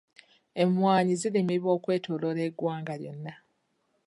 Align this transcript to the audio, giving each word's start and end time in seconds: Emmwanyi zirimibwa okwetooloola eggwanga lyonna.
Emmwanyi 0.63 1.13
zirimibwa 1.21 1.69
okwetooloola 1.77 2.41
eggwanga 2.47 2.93
lyonna. 3.01 3.33